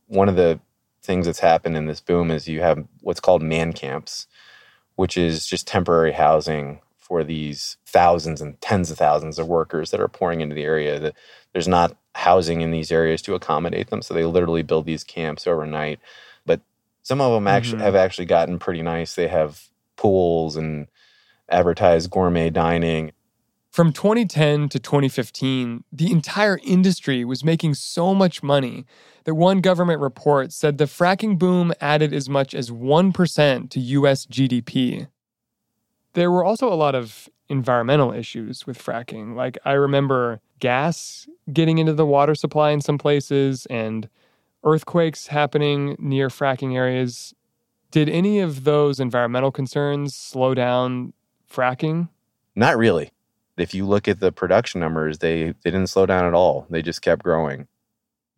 One 0.07 0.29
of 0.29 0.37
the 0.37 0.61
things 1.03 1.27
that's 1.27 1.41
happened 1.41 1.77
in 1.77 1.87
this 1.87 2.01
boom 2.01 2.31
is 2.31 2.49
you 2.49 2.61
have 2.61 2.87
what's 3.01 3.21
called 3.21 3.43
man 3.43 3.73
camps, 3.73 4.27
which 4.95 5.17
is 5.17 5.47
just 5.47 5.67
temporary 5.67 6.13
housing 6.13 6.81
for 7.07 7.23
these 7.23 7.77
thousands 7.87 8.41
and 8.41 8.61
tens 8.61 8.91
of 8.91 8.99
thousands 8.99 9.39
of 9.39 9.47
workers 9.47 9.93
that 9.93 10.01
are 10.01 10.09
pouring 10.09 10.41
into 10.41 10.57
the 10.57 10.65
area. 10.65 10.99
That 10.99 11.15
there's 11.53 11.69
not 11.69 11.97
housing 12.15 12.63
in 12.63 12.73
these 12.73 12.91
areas 12.91 13.23
to 13.23 13.35
accommodate 13.35 13.91
them, 13.91 14.03
so 14.03 14.13
they 14.13 14.25
literally 14.25 14.63
build 14.63 14.87
these 14.87 15.05
camps 15.05 15.47
overnight. 15.47 16.01
But 16.45 16.61
some 17.03 17.21
of 17.21 17.33
them 17.33 17.47
actually 17.47 17.77
mm-hmm. 17.77 17.85
have 17.85 17.95
actually 17.95 18.25
gotten 18.25 18.59
pretty 18.59 18.83
nice. 18.83 19.15
They 19.15 19.29
have 19.29 19.69
pools 19.95 20.57
and 20.57 20.89
advertised 21.49 22.11
gourmet 22.11 22.51
dining. 22.51 23.13
From 23.71 23.93
2010 23.93 24.71
to 24.71 24.81
2015, 24.81 25.85
the 25.93 26.11
entire 26.11 26.59
industry 26.65 27.25
was 27.25 27.45
making 27.45 27.75
so 27.75 28.15
much 28.15 28.43
money 28.43 28.85
that 29.25 29.35
one 29.35 29.61
government 29.61 30.01
report 30.01 30.53
said 30.53 30.79
the 30.79 30.87
fracking 30.87 31.39
boom 31.39 31.73
added 31.81 32.13
as 32.13 32.29
much 32.29 32.53
as 32.53 32.71
1% 32.71 33.71
to 33.71 33.81
US 33.81 34.27
GDP. 34.27 35.09
There 36.17 36.31
were 36.31 36.43
also 36.43 36.73
a 36.73 36.75
lot 36.75 36.95
of 36.95 37.29
environmental 37.51 38.11
issues 38.11 38.67
with 38.67 38.83
fracking. 38.83 39.35
Like, 39.35 39.59
I 39.67 39.73
remember 39.73 40.41
gas 40.61 41.29
getting 41.53 41.77
into 41.77 41.93
the 41.93 42.07
water 42.07 42.35
supply 42.35 42.71
in 42.71 42.81
some 42.81 42.97
places 42.97 43.67
and 43.67 44.09
earthquakes 44.65 45.27
happening 45.27 45.95
near 45.99 46.29
fracking 46.29 46.75
areas. 46.75 47.35
Did 47.91 48.09
any 48.09 48.41
of 48.41 48.65
those 48.65 48.99
environmental 48.99 49.53
concerns 49.53 50.17
slow 50.17 50.55
down 50.55 51.13
fracking? 51.53 52.09
Not 52.55 52.79
really. 52.79 53.13
If 53.59 53.75
you 53.75 53.85
look 53.85 54.09
at 54.09 54.19
the 54.19 54.33
production 54.33 54.81
numbers, 54.81 55.19
they, 55.19 55.53
they 55.63 55.71
didn't 55.71 55.89
slow 55.89 56.07
down 56.07 56.25
at 56.25 56.33
all. 56.33 56.67
They 56.71 56.81
just 56.81 57.03
kept 57.03 57.25
growing. 57.25 57.69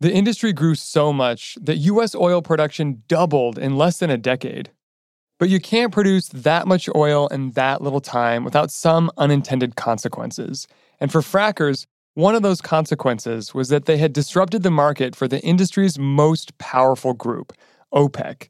The 0.01 0.11
industry 0.11 0.51
grew 0.51 0.75
so 0.75 1.13
much 1.13 1.57
that 1.61 1.77
US 1.77 2.13
oil 2.13 2.41
production 2.41 3.03
doubled 3.07 3.57
in 3.57 3.77
less 3.77 3.99
than 3.99 4.09
a 4.09 4.17
decade. 4.17 4.71
But 5.39 5.49
you 5.49 5.59
can't 5.59 5.93
produce 5.93 6.27
that 6.27 6.67
much 6.67 6.89
oil 6.93 7.27
in 7.29 7.51
that 7.51 7.81
little 7.81 8.01
time 8.01 8.43
without 8.43 8.71
some 8.71 9.09
unintended 9.17 9.77
consequences. 9.77 10.67
And 10.99 11.11
for 11.11 11.21
frackers, 11.21 11.85
one 12.13 12.35
of 12.35 12.41
those 12.41 12.59
consequences 12.59 13.53
was 13.53 13.69
that 13.69 13.85
they 13.85 13.97
had 13.97 14.11
disrupted 14.11 14.63
the 14.63 14.71
market 14.71 15.15
for 15.15 15.27
the 15.27 15.39
industry's 15.39 15.97
most 15.97 16.57
powerful 16.57 17.13
group, 17.13 17.53
OPEC. 17.93 18.49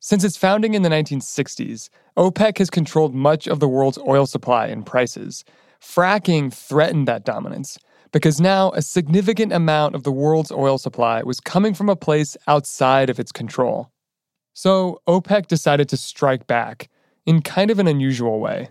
Since 0.00 0.24
its 0.24 0.36
founding 0.36 0.74
in 0.74 0.82
the 0.82 0.90
1960s, 0.90 1.88
OPEC 2.16 2.58
has 2.58 2.68
controlled 2.68 3.14
much 3.14 3.46
of 3.46 3.60
the 3.60 3.68
world's 3.68 3.98
oil 3.98 4.26
supply 4.26 4.66
and 4.66 4.84
prices. 4.84 5.44
Fracking 5.80 6.52
threatened 6.52 7.08
that 7.08 7.24
dominance 7.24 7.78
because 8.10 8.40
now 8.40 8.72
a 8.72 8.82
significant 8.82 9.52
amount 9.52 9.94
of 9.94 10.02
the 10.02 10.12
world's 10.12 10.52
oil 10.52 10.76
supply 10.76 11.22
was 11.22 11.40
coming 11.40 11.72
from 11.72 11.88
a 11.88 11.96
place 11.96 12.36
outside 12.46 13.08
of 13.08 13.18
its 13.18 13.32
control. 13.32 13.91
So 14.54 15.00
OPEC 15.06 15.46
decided 15.46 15.88
to 15.90 15.96
strike 15.96 16.46
back 16.46 16.88
in 17.26 17.42
kind 17.42 17.70
of 17.70 17.78
an 17.78 17.88
unusual 17.88 18.40
way. 18.40 18.70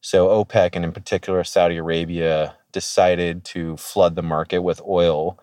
So 0.00 0.28
OPEC, 0.28 0.70
and 0.74 0.84
in 0.84 0.92
particular 0.92 1.44
Saudi 1.44 1.76
Arabia, 1.76 2.56
decided 2.72 3.44
to 3.44 3.76
flood 3.76 4.14
the 4.14 4.22
market 4.22 4.60
with 4.60 4.80
oil 4.86 5.38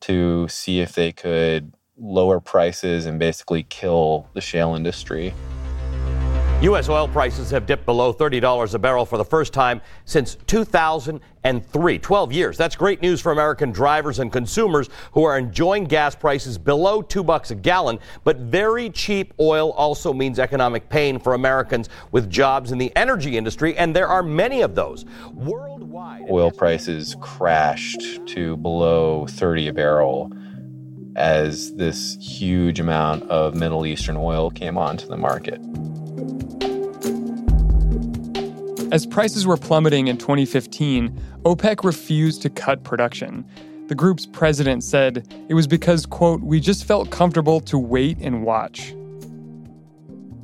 to 0.00 0.48
see 0.48 0.80
if 0.80 0.94
they 0.94 1.12
could 1.12 1.72
lower 1.96 2.40
prices 2.40 3.06
and 3.06 3.18
basically 3.18 3.62
kill 3.64 4.26
the 4.34 4.40
shale 4.40 4.74
industry. 4.74 5.34
U.S. 6.62 6.90
oil 6.90 7.08
prices 7.08 7.50
have 7.52 7.64
dipped 7.64 7.86
below 7.86 8.12
$30 8.12 8.74
a 8.74 8.78
barrel 8.78 9.06
for 9.06 9.16
the 9.16 9.24
first 9.24 9.54
time 9.54 9.80
since 10.04 10.36
2003. 10.46 11.98
12 11.98 12.32
years. 12.32 12.58
That's 12.58 12.76
great 12.76 13.00
news 13.00 13.18
for 13.18 13.32
American 13.32 13.72
drivers 13.72 14.18
and 14.18 14.30
consumers 14.30 14.90
who 15.12 15.24
are 15.24 15.38
enjoying 15.38 15.84
gas 15.84 16.14
prices 16.14 16.58
below 16.58 17.00
2 17.00 17.24
bucks 17.24 17.50
a 17.50 17.54
gallon. 17.54 17.98
But 18.24 18.36
very 18.36 18.90
cheap 18.90 19.32
oil 19.40 19.70
also 19.72 20.12
means 20.12 20.38
economic 20.38 20.90
pain 20.90 21.18
for 21.18 21.32
Americans 21.32 21.88
with 22.12 22.28
jobs 22.28 22.72
in 22.72 22.78
the 22.78 22.94
energy 22.94 23.38
industry, 23.38 23.74
and 23.78 23.96
there 23.96 24.08
are 24.08 24.22
many 24.22 24.60
of 24.60 24.74
those. 24.74 25.06
Worldwide, 25.32 26.26
oil 26.30 26.50
prices 26.50 27.16
crashed 27.22 28.26
to 28.26 28.58
below 28.58 29.26
30 29.30 29.68
a 29.68 29.72
barrel 29.72 30.30
as 31.16 31.74
this 31.76 32.18
huge 32.20 32.80
amount 32.80 33.22
of 33.30 33.54
Middle 33.54 33.86
Eastern 33.86 34.18
oil 34.18 34.50
came 34.50 34.76
onto 34.76 35.06
the 35.06 35.16
market. 35.16 35.58
As 38.92 39.06
prices 39.06 39.46
were 39.46 39.56
plummeting 39.56 40.08
in 40.08 40.18
2015, 40.18 41.10
OPEC 41.44 41.84
refused 41.84 42.42
to 42.42 42.50
cut 42.50 42.82
production. 42.82 43.44
The 43.86 43.94
group's 43.94 44.26
president 44.26 44.82
said 44.82 45.32
it 45.48 45.54
was 45.54 45.68
because, 45.68 46.06
quote, 46.06 46.40
we 46.40 46.58
just 46.58 46.84
felt 46.84 47.10
comfortable 47.10 47.60
to 47.60 47.78
wait 47.78 48.18
and 48.18 48.44
watch. 48.44 48.92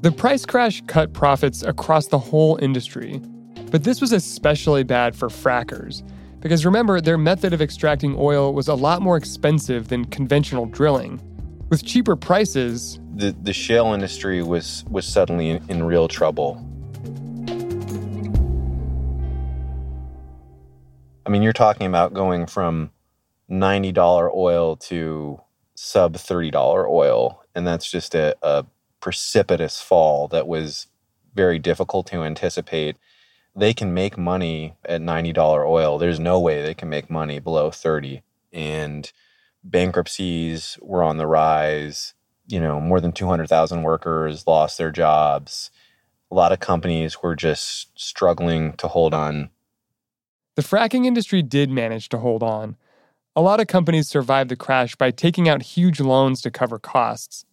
The 0.03 0.13
price 0.13 0.47
crash 0.47 0.81
cut 0.87 1.13
profits 1.13 1.65
across 1.65 2.07
the 2.07 2.21
whole 2.21 2.57
industry, 2.63 3.21
but 3.73 3.83
this 3.83 4.01
was 4.01 4.13
especially 4.13 4.85
bad 4.85 5.17
for 5.17 5.29
frackers. 5.29 6.09
Because 6.39 6.65
remember, 6.65 7.01
their 7.01 7.19
method 7.19 7.53
of 7.53 7.61
extracting 7.61 8.15
oil 8.17 8.55
was 8.55 8.69
a 8.69 8.75
lot 8.75 9.03
more 9.03 9.17
expensive 9.17 9.89
than 9.89 10.05
conventional 10.05 10.67
drilling. 10.67 11.21
With 11.69 11.85
cheaper 11.85 12.15
prices, 12.15 13.01
the, 13.17 13.35
the 13.43 13.53
shale 13.53 13.93
industry 13.93 14.41
was, 14.45 14.85
was 14.89 15.05
suddenly 15.05 15.51
in, 15.51 15.65
in 15.69 15.83
real 15.83 16.07
trouble. 16.07 16.65
I 21.27 21.29
mean, 21.29 21.43
you're 21.43 21.53
talking 21.53 21.89
about 21.89 22.15
going 22.15 22.47
from 22.47 22.93
$90 23.51 24.33
oil 24.33 24.77
to 24.77 25.41
sub 25.75 26.15
$30 26.15 26.89
oil. 26.89 27.43
And 27.53 27.67
that's 27.67 27.91
just 27.91 28.15
a, 28.15 28.37
a 28.43 28.65
precipitous 29.01 29.81
fall 29.81 30.29
that 30.29 30.47
was 30.47 30.87
very 31.35 31.59
difficult 31.59 32.07
to 32.09 32.23
anticipate. 32.23 32.97
They 33.57 33.75
can 33.75 33.93
make 33.93 34.17
money 34.17 34.77
at 34.85 35.01
$90 35.01 35.67
oil. 35.67 35.99
There's 35.99 36.21
no 36.21 36.39
way 36.39 36.63
they 36.63 36.75
can 36.75 36.89
make 36.89 37.11
money 37.11 37.41
below 37.41 37.73
30. 37.73 38.23
And 38.53 39.11
bankruptcies 39.65 40.79
were 40.81 41.03
on 41.03 41.17
the 41.17 41.27
rise. 41.27 42.15
You 42.47 42.61
know, 42.61 42.81
more 42.81 43.01
than 43.01 43.11
200,000 43.11 43.83
workers 43.83 44.47
lost 44.47 44.79
their 44.79 44.93
jobs. 44.93 45.73
A 46.31 46.37
lot 46.37 46.53
of 46.53 46.61
companies 46.61 47.21
were 47.21 47.35
just 47.35 47.89
struggling 47.99 48.75
to 48.75 48.87
hold 48.87 49.13
on 49.13 49.51
the 50.57 50.63
fracking 50.63 51.07
industry 51.07 51.43
did 51.43 51.71
manage 51.71 52.09
to 52.09 52.19
hold 52.19 52.43
on. 52.43 52.77
A 53.37 53.43
lot 53.43 53.61
of 53.61 53.67
companies 53.67 54.09
survived 54.09 54.51
the 54.51 54.57
crash 54.57 54.97
by 54.97 55.11
taking 55.11 55.49
out 55.49 55.63
huge 55.63 56.01
loans 56.01 56.41
to 56.41 56.51
cover 56.51 56.79
costs. 56.79 57.45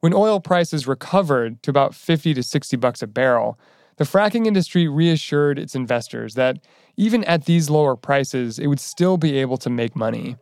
When 0.00 0.12
oil 0.12 0.38
prices 0.38 0.86
recovered 0.86 1.62
to 1.62 1.70
about 1.70 1.94
50 1.94 2.34
to 2.34 2.42
60 2.42 2.76
bucks 2.76 3.02
a 3.02 3.06
barrel, 3.06 3.58
the 3.96 4.04
fracking 4.04 4.46
industry 4.46 4.86
reassured 4.86 5.58
its 5.58 5.74
investors 5.74 6.34
that 6.34 6.58
even 6.96 7.24
at 7.24 7.46
these 7.46 7.70
lower 7.70 7.96
prices, 7.96 8.58
it 8.58 8.66
would 8.66 8.80
still 8.80 9.16
be 9.16 9.38
able 9.38 9.56
to 9.56 9.70
make 9.70 9.96
money. 9.96 10.36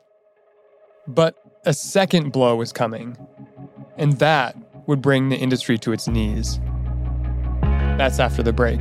But 1.06 1.36
a 1.64 1.72
second 1.72 2.32
blow 2.32 2.56
was 2.56 2.72
coming, 2.72 3.16
and 3.96 4.18
that 4.18 4.56
would 4.88 5.00
bring 5.00 5.28
the 5.28 5.36
industry 5.36 5.78
to 5.78 5.92
its 5.92 6.08
knees. 6.08 6.58
That's 7.62 8.18
after 8.18 8.42
the 8.42 8.52
break. 8.52 8.80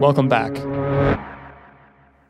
Welcome 0.00 0.28
back. 0.30 0.56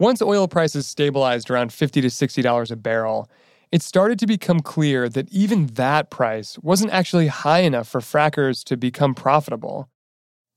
Once 0.01 0.21
oil 0.21 0.49
prices 0.49 0.89
stabilized 0.89 1.53
around 1.53 1.73
50 1.73 2.01
to 2.01 2.09
$60 2.09 2.71
a 2.73 2.75
barrel, 2.75 3.31
it 3.71 3.81
started 3.81 4.19
to 4.19 4.27
become 4.27 4.59
clear 4.59 5.09
that 5.09 5.29
even 5.31 5.67
that 5.67 6.11
price 6.11 6.59
wasn't 6.59 6.91
actually 6.91 7.29
high 7.29 7.61
enough 7.61 7.87
for 7.87 8.01
frackers 8.01 8.65
to 8.65 8.77
become 8.77 9.15
profitable. 9.15 9.89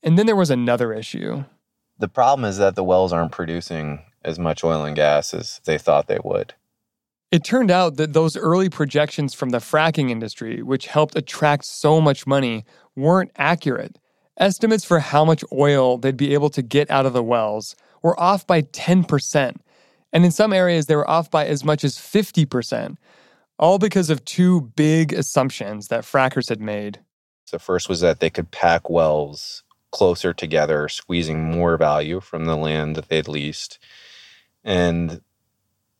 And 0.02 0.18
then 0.18 0.26
there 0.26 0.34
was 0.34 0.50
another 0.50 0.92
issue. 0.92 1.44
The 2.00 2.08
problem 2.08 2.44
is 2.46 2.58
that 2.58 2.74
the 2.74 2.82
wells 2.82 3.12
aren't 3.12 3.30
producing 3.30 4.02
as 4.24 4.40
much 4.40 4.64
oil 4.64 4.84
and 4.84 4.96
gas 4.96 5.32
as 5.32 5.60
they 5.66 5.78
thought 5.78 6.08
they 6.08 6.18
would. 6.24 6.54
It 7.30 7.44
turned 7.44 7.70
out 7.70 7.96
that 7.96 8.12
those 8.12 8.36
early 8.36 8.68
projections 8.68 9.34
from 9.34 9.50
the 9.50 9.58
fracking 9.58 10.10
industry, 10.10 10.64
which 10.64 10.88
helped 10.88 11.14
attract 11.14 11.64
so 11.64 12.00
much 12.00 12.26
money, 12.26 12.64
weren't 12.96 13.30
accurate. 13.36 14.00
Estimates 14.36 14.84
for 14.84 14.98
how 14.98 15.24
much 15.24 15.44
oil 15.52 15.98
they'd 15.98 16.16
be 16.16 16.34
able 16.34 16.50
to 16.50 16.62
get 16.62 16.90
out 16.90 17.06
of 17.06 17.12
the 17.12 17.22
wells 17.22 17.76
were 18.02 18.18
off 18.18 18.46
by 18.46 18.62
10%. 18.62 19.56
And 20.12 20.24
in 20.24 20.30
some 20.30 20.52
areas, 20.52 20.86
they 20.86 20.96
were 20.96 21.08
off 21.08 21.30
by 21.30 21.46
as 21.46 21.64
much 21.64 21.84
as 21.84 21.96
50%, 21.96 22.96
all 23.58 23.78
because 23.78 24.10
of 24.10 24.24
two 24.24 24.72
big 24.76 25.12
assumptions 25.12 25.88
that 25.88 26.04
frackers 26.04 26.48
had 26.48 26.60
made. 26.60 27.00
The 27.50 27.58
first 27.58 27.88
was 27.88 28.00
that 28.00 28.20
they 28.20 28.30
could 28.30 28.50
pack 28.50 28.90
wells 28.90 29.62
closer 29.92 30.32
together, 30.32 30.88
squeezing 30.88 31.44
more 31.44 31.76
value 31.76 32.20
from 32.20 32.46
the 32.46 32.56
land 32.56 32.96
that 32.96 33.08
they'd 33.08 33.28
leased. 33.28 33.78
And 34.64 35.20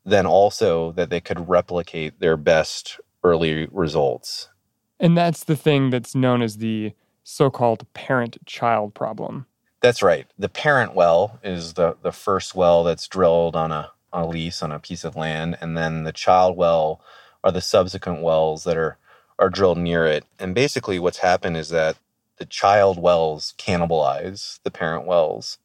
then 0.04 0.26
also 0.26 0.92
that 0.92 1.10
they 1.10 1.20
could 1.20 1.48
replicate 1.48 2.18
their 2.18 2.36
best 2.36 2.98
early 3.22 3.68
results. 3.70 4.48
And 4.98 5.16
that's 5.16 5.44
the 5.44 5.56
thing 5.56 5.90
that's 5.90 6.14
known 6.14 6.42
as 6.42 6.58
the 6.58 6.92
so 7.24 7.50
called 7.50 7.92
parent 7.94 8.38
child 8.46 8.94
problem. 8.94 9.46
That's 9.80 10.02
right. 10.02 10.26
The 10.38 10.48
parent 10.48 10.94
well 10.94 11.40
is 11.42 11.74
the, 11.74 11.96
the 12.02 12.12
first 12.12 12.54
well 12.54 12.84
that's 12.84 13.08
drilled 13.08 13.56
on 13.56 13.72
a, 13.72 13.90
on 14.12 14.22
a 14.22 14.28
lease 14.28 14.62
on 14.62 14.70
a 14.70 14.78
piece 14.78 15.04
of 15.04 15.16
land. 15.16 15.58
And 15.60 15.76
then 15.76 16.04
the 16.04 16.12
child 16.12 16.56
well 16.56 17.00
are 17.42 17.50
the 17.50 17.60
subsequent 17.60 18.22
wells 18.22 18.64
that 18.64 18.76
are, 18.76 18.98
are 19.38 19.50
drilled 19.50 19.78
near 19.78 20.06
it. 20.06 20.24
And 20.38 20.54
basically, 20.54 20.98
what's 20.98 21.18
happened 21.18 21.56
is 21.56 21.70
that 21.70 21.96
the 22.38 22.46
child 22.46 23.00
wells 23.00 23.54
cannibalize 23.58 24.60
the 24.62 24.70
parent 24.70 25.06
wells. 25.06 25.58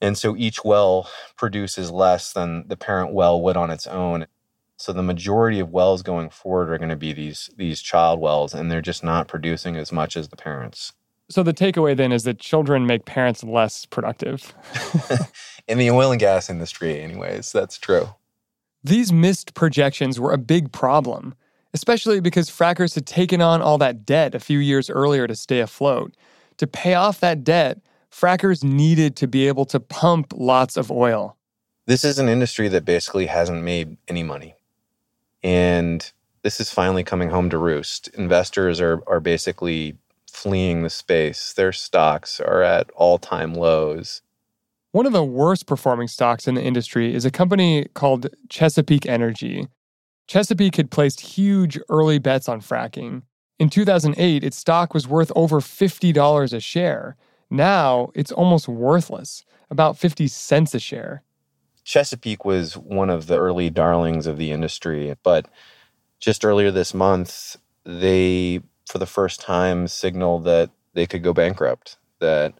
And 0.00 0.18
so 0.18 0.36
each 0.36 0.64
well 0.64 1.08
produces 1.36 1.90
less 1.90 2.32
than 2.32 2.68
the 2.68 2.76
parent 2.76 3.12
well 3.12 3.40
would 3.40 3.56
on 3.56 3.70
its 3.70 3.86
own. 3.86 4.26
So 4.76 4.92
the 4.92 5.02
majority 5.02 5.58
of 5.58 5.70
wells 5.70 6.02
going 6.02 6.28
forward 6.30 6.70
are 6.70 6.78
going 6.78 6.90
to 6.90 6.96
be 6.96 7.12
these 7.12 7.50
these 7.56 7.80
child 7.80 8.20
wells 8.20 8.54
and 8.54 8.70
they're 8.70 8.82
just 8.82 9.02
not 9.02 9.28
producing 9.28 9.76
as 9.76 9.90
much 9.90 10.16
as 10.16 10.28
the 10.28 10.36
parents. 10.36 10.92
So 11.28 11.42
the 11.42 11.54
takeaway 11.54 11.96
then 11.96 12.12
is 12.12 12.24
that 12.24 12.38
children 12.38 12.86
make 12.86 13.04
parents 13.04 13.42
less 13.42 13.84
productive. 13.86 14.54
In 15.68 15.78
the 15.78 15.90
oil 15.90 16.12
and 16.12 16.20
gas 16.20 16.48
industry 16.48 17.00
anyways, 17.00 17.50
that's 17.52 17.78
true. 17.78 18.08
These 18.84 19.12
missed 19.12 19.54
projections 19.54 20.20
were 20.20 20.32
a 20.32 20.38
big 20.38 20.70
problem, 20.70 21.34
especially 21.74 22.20
because 22.20 22.48
frackers 22.48 22.94
had 22.94 23.06
taken 23.06 23.40
on 23.40 23.60
all 23.60 23.78
that 23.78 24.06
debt 24.06 24.34
a 24.34 24.40
few 24.40 24.60
years 24.60 24.88
earlier 24.88 25.26
to 25.26 25.34
stay 25.34 25.58
afloat. 25.58 26.14
To 26.58 26.66
pay 26.68 26.94
off 26.94 27.18
that 27.20 27.42
debt, 27.42 27.80
frackers 28.12 28.62
needed 28.62 29.16
to 29.16 29.26
be 29.26 29.48
able 29.48 29.64
to 29.66 29.80
pump 29.80 30.32
lots 30.36 30.76
of 30.76 30.92
oil. 30.92 31.36
This 31.86 32.04
is 32.04 32.18
an 32.18 32.28
industry 32.28 32.68
that 32.68 32.84
basically 32.84 33.26
hasn't 33.26 33.62
made 33.62 33.96
any 34.08 34.22
money. 34.22 34.55
And 35.42 36.10
this 36.42 36.60
is 36.60 36.70
finally 36.70 37.04
coming 37.04 37.30
home 37.30 37.50
to 37.50 37.58
roost. 37.58 38.08
Investors 38.08 38.80
are, 38.80 39.02
are 39.06 39.20
basically 39.20 39.96
fleeing 40.30 40.82
the 40.82 40.90
space. 40.90 41.52
Their 41.52 41.72
stocks 41.72 42.40
are 42.40 42.62
at 42.62 42.90
all 42.94 43.18
time 43.18 43.54
lows. 43.54 44.22
One 44.92 45.06
of 45.06 45.12
the 45.12 45.24
worst 45.24 45.66
performing 45.66 46.08
stocks 46.08 46.46
in 46.46 46.54
the 46.54 46.62
industry 46.62 47.14
is 47.14 47.24
a 47.24 47.30
company 47.30 47.86
called 47.94 48.28
Chesapeake 48.48 49.06
Energy. 49.06 49.68
Chesapeake 50.26 50.76
had 50.76 50.90
placed 50.90 51.20
huge 51.20 51.78
early 51.88 52.18
bets 52.18 52.48
on 52.48 52.60
fracking. 52.60 53.22
In 53.58 53.70
2008, 53.70 54.44
its 54.44 54.56
stock 54.56 54.92
was 54.92 55.08
worth 55.08 55.32
over 55.34 55.60
$50 55.60 56.52
a 56.52 56.60
share. 56.60 57.16
Now 57.50 58.10
it's 58.14 58.32
almost 58.32 58.68
worthless, 58.68 59.44
about 59.70 59.98
50 59.98 60.28
cents 60.28 60.74
a 60.74 60.78
share. 60.78 61.22
Chesapeake 61.86 62.44
was 62.44 62.76
one 62.76 63.10
of 63.10 63.28
the 63.28 63.38
early 63.38 63.70
darlings 63.70 64.26
of 64.26 64.38
the 64.38 64.50
industry, 64.50 65.14
but 65.22 65.46
just 66.18 66.44
earlier 66.44 66.72
this 66.72 66.92
month, 66.92 67.56
they, 67.84 68.60
for 68.90 68.98
the 68.98 69.06
first 69.06 69.40
time, 69.40 69.86
signaled 69.86 70.44
that 70.44 70.70
they 70.94 71.06
could 71.06 71.22
go 71.22 71.32
bankrupt, 71.32 71.96
that 72.18 72.54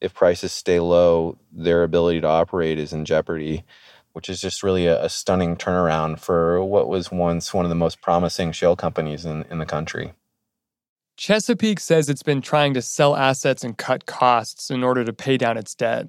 if 0.00 0.14
prices 0.14 0.52
stay 0.52 0.78
low, 0.78 1.36
their 1.50 1.82
ability 1.82 2.20
to 2.20 2.28
operate 2.28 2.78
is 2.78 2.92
in 2.92 3.04
jeopardy, 3.04 3.64
which 4.12 4.28
is 4.30 4.40
just 4.40 4.62
really 4.62 4.86
a, 4.86 5.04
a 5.04 5.08
stunning 5.08 5.56
turnaround 5.56 6.20
for 6.20 6.62
what 6.62 6.88
was 6.88 7.10
once 7.10 7.52
one 7.52 7.64
of 7.64 7.70
the 7.70 7.74
most 7.74 8.00
promising 8.00 8.52
shale 8.52 8.76
companies 8.76 9.24
in, 9.24 9.44
in 9.50 9.58
the 9.58 9.66
country. 9.66 10.12
Chesapeake 11.16 11.80
says 11.80 12.08
it's 12.08 12.22
been 12.22 12.40
trying 12.40 12.74
to 12.74 12.82
sell 12.82 13.16
assets 13.16 13.64
and 13.64 13.76
cut 13.76 14.06
costs 14.06 14.70
in 14.70 14.84
order 14.84 15.04
to 15.04 15.12
pay 15.12 15.36
down 15.36 15.58
its 15.58 15.74
debt. 15.74 16.06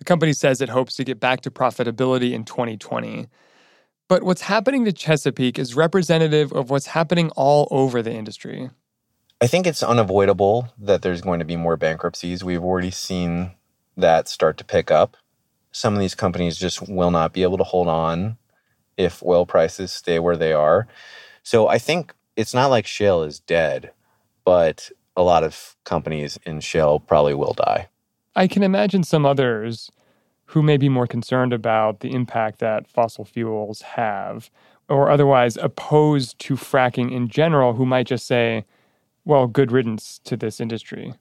The 0.00 0.04
company 0.04 0.32
says 0.32 0.60
it 0.60 0.70
hopes 0.70 0.96
to 0.96 1.04
get 1.04 1.20
back 1.20 1.42
to 1.42 1.50
profitability 1.50 2.32
in 2.32 2.44
2020. 2.44 3.28
But 4.08 4.22
what's 4.22 4.40
happening 4.40 4.86
to 4.86 4.92
Chesapeake 4.92 5.58
is 5.58 5.76
representative 5.76 6.52
of 6.52 6.70
what's 6.70 6.86
happening 6.86 7.30
all 7.36 7.68
over 7.70 8.02
the 8.02 8.12
industry. 8.12 8.70
I 9.42 9.46
think 9.46 9.66
it's 9.66 9.82
unavoidable 9.82 10.72
that 10.78 11.02
there's 11.02 11.20
going 11.20 11.38
to 11.38 11.44
be 11.44 11.54
more 11.54 11.76
bankruptcies. 11.76 12.42
We've 12.42 12.64
already 12.64 12.90
seen 12.90 13.52
that 13.96 14.26
start 14.26 14.56
to 14.56 14.64
pick 14.64 14.90
up. 14.90 15.18
Some 15.70 15.92
of 15.92 16.00
these 16.00 16.14
companies 16.14 16.56
just 16.56 16.88
will 16.88 17.10
not 17.10 17.34
be 17.34 17.42
able 17.42 17.58
to 17.58 17.64
hold 17.64 17.88
on 17.88 18.38
if 18.96 19.22
oil 19.22 19.44
prices 19.44 19.92
stay 19.92 20.18
where 20.18 20.36
they 20.36 20.54
are. 20.54 20.88
So 21.42 21.68
I 21.68 21.78
think 21.78 22.14
it's 22.36 22.54
not 22.54 22.70
like 22.70 22.86
shale 22.86 23.22
is 23.22 23.38
dead, 23.38 23.92
but 24.46 24.90
a 25.14 25.22
lot 25.22 25.44
of 25.44 25.76
companies 25.84 26.38
in 26.46 26.60
shale 26.60 26.98
probably 26.98 27.34
will 27.34 27.52
die. 27.52 27.89
I 28.34 28.46
can 28.46 28.62
imagine 28.62 29.02
some 29.02 29.26
others 29.26 29.90
who 30.46 30.62
may 30.62 30.76
be 30.76 30.88
more 30.88 31.06
concerned 31.06 31.52
about 31.52 32.00
the 32.00 32.12
impact 32.12 32.58
that 32.58 32.88
fossil 32.88 33.24
fuels 33.24 33.82
have, 33.82 34.50
or 34.88 35.10
otherwise 35.10 35.56
opposed 35.56 36.38
to 36.40 36.54
fracking 36.54 37.12
in 37.12 37.28
general, 37.28 37.74
who 37.74 37.86
might 37.86 38.06
just 38.06 38.26
say, 38.26 38.64
well, 39.24 39.46
good 39.46 39.70
riddance 39.70 40.20
to 40.24 40.36
this 40.36 40.60
industry. 40.60 41.14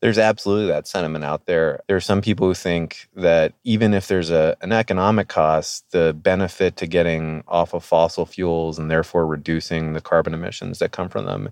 There's 0.00 0.18
absolutely 0.18 0.66
that 0.66 0.86
sentiment 0.86 1.24
out 1.24 1.46
there. 1.46 1.80
There 1.88 1.96
are 1.96 2.00
some 2.00 2.20
people 2.20 2.48
who 2.48 2.54
think 2.54 3.08
that 3.16 3.54
even 3.64 3.94
if 3.94 4.08
there's 4.08 4.30
a, 4.30 4.54
an 4.60 4.72
economic 4.72 5.28
cost, 5.28 5.90
the 5.92 6.12
benefit 6.12 6.76
to 6.76 6.86
getting 6.86 7.42
off 7.48 7.72
of 7.72 7.82
fossil 7.82 8.26
fuels 8.26 8.78
and 8.78 8.90
therefore 8.90 9.26
reducing 9.26 9.94
the 9.94 10.02
carbon 10.02 10.34
emissions 10.34 10.80
that 10.80 10.92
come 10.92 11.08
from 11.08 11.24
them 11.24 11.48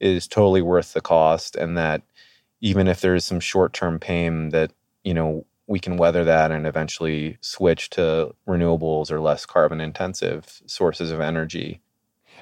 is 0.00 0.26
totally 0.26 0.62
worth 0.62 0.94
the 0.94 1.02
cost, 1.02 1.56
and 1.56 1.76
that 1.76 2.00
even 2.64 2.88
if 2.88 3.02
there 3.02 3.14
is 3.14 3.26
some 3.26 3.40
short-term 3.40 3.98
pain 3.98 4.48
that 4.48 4.72
you 5.04 5.12
know 5.12 5.44
we 5.66 5.78
can 5.78 5.98
weather 5.98 6.24
that 6.24 6.50
and 6.50 6.66
eventually 6.66 7.36
switch 7.42 7.90
to 7.90 8.34
renewables 8.48 9.10
or 9.10 9.20
less 9.20 9.44
carbon 9.44 9.80
intensive 9.80 10.62
sources 10.66 11.10
of 11.10 11.20
energy. 11.20 11.80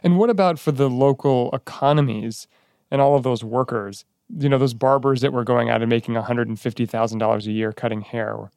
And 0.02 0.18
what 0.18 0.30
about 0.30 0.58
for 0.58 0.72
the 0.72 0.88
local 0.88 1.50
economies 1.52 2.46
and 2.90 3.00
all 3.00 3.16
of 3.16 3.22
those 3.22 3.44
workers? 3.44 4.04
You 4.38 4.48
know, 4.48 4.58
those 4.58 4.74
barbers 4.74 5.20
that 5.20 5.32
were 5.32 5.44
going 5.44 5.70
out 5.70 5.82
and 5.82 5.90
making 5.90 6.14
$150,000 6.14 7.46
a 7.46 7.52
year 7.52 7.72
cutting 7.72 8.00
hair. 8.00 8.50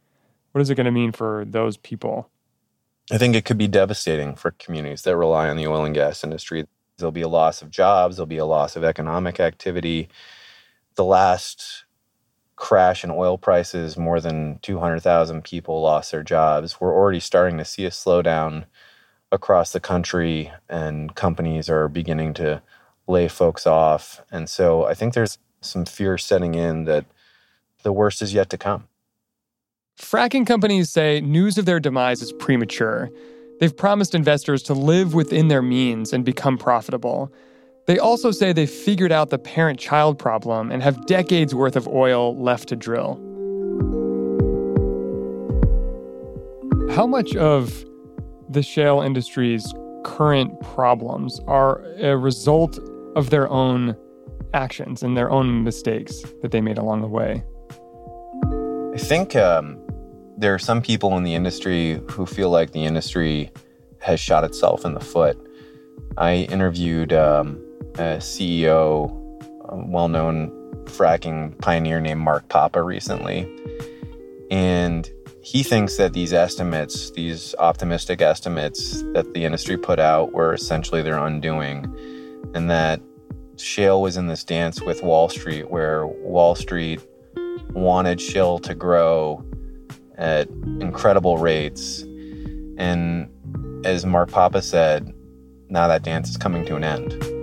What 0.52 0.62
is 0.62 0.70
it 0.70 0.76
going 0.76 0.86
to 0.86 0.92
mean 0.92 1.12
for 1.12 1.46
those 1.46 1.78
people? 1.78 2.30
I 3.12 3.20
think 3.20 3.36
it 3.36 3.46
could 3.46 3.58
be 3.58 3.68
devastating 3.68 4.36
for 4.36 4.52
communities 4.52 5.04
that 5.04 5.18
rely 5.18 5.50
on 5.50 5.58
the 5.58 5.68
oil 5.68 5.86
and 5.86 5.94
gas 5.94 6.24
industry. 6.24 6.66
There'll 6.98 7.12
be 7.12 7.22
a 7.22 7.28
loss 7.28 7.62
of 7.62 7.70
jobs, 7.70 8.16
there'll 8.16 8.26
be 8.26 8.38
a 8.38 8.46
loss 8.46 8.76
of 8.76 8.84
economic 8.84 9.40
activity 9.40 10.10
the 10.96 11.04
last 11.04 11.86
crash 12.56 13.04
in 13.04 13.12
oil 13.12 13.38
prices, 13.38 13.98
more 13.98 14.20
than 14.20 14.60
200,000 14.62 15.44
people 15.44 15.82
lost 15.82 16.12
their 16.12 16.24
jobs. 16.24 16.80
We're 16.80 16.94
already 16.94 17.20
starting 17.20 17.58
to 17.58 17.66
see 17.66 17.86
a 17.86 17.90
slowdown 17.90 18.66
across 19.32 19.74
the 19.74 19.80
country, 19.80 20.52
and 20.70 21.14
companies 21.16 21.70
are 21.70 21.88
beginning 21.88 22.34
to 22.36 22.62
lay 23.08 23.28
folks 23.28 23.68
off. 23.68 24.22
And 24.32 24.50
so 24.50 24.86
I 24.86 24.94
think 24.94 25.14
there's 25.14 25.38
some 25.62 25.86
fear 25.86 26.18
setting 26.18 26.56
in 26.56 26.86
that 26.86 27.06
the 27.84 27.92
worst 27.92 28.22
is 28.22 28.34
yet 28.34 28.50
to 28.52 28.58
come. 28.58 28.88
Fracking 30.00 30.46
companies 30.46 30.90
say 30.90 31.22
news 31.22 31.58
of 31.58 31.66
their 31.66 31.80
demise 31.80 32.22
is 32.22 32.32
premature. 32.34 33.10
They've 33.60 33.76
promised 33.76 34.14
investors 34.14 34.62
to 34.64 34.74
live 34.74 35.14
within 35.14 35.48
their 35.48 35.62
means 35.62 36.12
and 36.12 36.26
become 36.26 36.58
profitable. 36.58 37.32
They 37.86 38.00
also 38.00 38.32
say 38.32 38.52
they've 38.52 38.70
figured 38.70 39.12
out 39.12 39.30
the 39.30 39.38
parent 39.38 39.80
child 39.80 40.18
problem 40.18 40.72
and 40.72 40.82
have 40.82 41.06
decades 41.06 41.54
worth 41.54 41.76
of 41.76 41.88
oil 41.88 42.36
left 42.36 42.70
to 42.70 42.76
drill. 42.76 43.22
How 46.96 47.06
much 47.06 47.36
of 47.36 47.86
the 48.50 48.64
shale 48.64 49.02
industry's 49.02 49.72
current 50.04 50.60
problems 50.62 51.40
are 51.48 51.84
a 52.00 52.18
result 52.18 52.80
of 53.16 53.30
their 53.30 53.48
own 53.50 53.96
actions 54.54 55.04
and 55.04 55.16
their 55.16 55.30
own 55.30 55.64
mistakes 55.64 56.24
that 56.42 56.52
they 56.52 56.62
made 56.62 56.80
along 56.80 57.02
the 57.02 57.08
way? 57.08 57.44
I 58.96 58.98
think 58.98 59.36
um, 59.36 59.80
there 60.38 60.54
are 60.54 60.60
some 60.60 60.82
people 60.82 61.18
in 61.18 61.24
the 61.24 61.36
industry 61.36 62.02
who 62.10 62.26
feel 62.26 62.50
like 62.50 62.72
the 62.72 62.86
industry 62.86 63.52
has 64.00 64.20
shot 64.20 64.44
itself 64.44 64.86
in 64.86 64.94
the 64.94 65.00
foot. 65.00 65.38
I 66.18 66.48
interviewed 66.50 67.12
um, 67.12 67.62
a 67.96 68.18
CEO, 68.18 69.10
well 69.88 70.08
known 70.08 70.52
fracking 70.86 71.60
pioneer 71.62 72.00
named 72.00 72.22
Mark 72.22 72.48
Papa 72.50 72.82
recently. 72.82 73.50
And 74.52 75.10
he 75.42 75.64
thinks 75.64 75.98
that 75.98 76.14
these 76.14 76.34
estimates, 76.34 77.12
these 77.12 77.56
optimistic 77.60 78.22
estimates 78.22 79.02
that 79.14 79.34
the 79.34 79.46
industry 79.46 79.78
put 79.78 80.00
out, 80.00 80.34
were 80.34 80.54
essentially 80.54 81.02
their 81.02 81.18
undoing. 81.18 81.86
And 82.54 82.70
that 82.70 83.02
shale 83.58 84.02
was 84.02 84.18
in 84.18 84.28
this 84.28 84.44
dance 84.44 84.82
with 84.82 85.04
Wall 85.04 85.30
Street, 85.30 85.70
where 85.70 86.08
Wall 86.08 86.56
Street 86.56 87.02
wanted 87.72 88.22
shale 88.22 88.60
to 88.60 88.74
grow 88.74 89.44
at 90.18 90.48
incredible 90.80 91.38
rates. 91.38 92.02
And 92.78 93.30
as 93.86 94.06
Mark 94.06 94.32
Papa 94.32 94.62
said, 94.62 95.14
now 95.70 95.88
that 95.88 96.04
dance 96.04 96.30
is 96.30 96.38
coming 96.38 96.66
to 96.66 96.76
an 96.76 96.84
end. 96.84 97.35